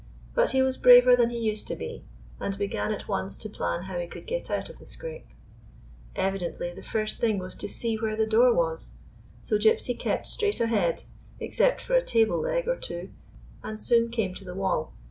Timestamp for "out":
4.49-4.67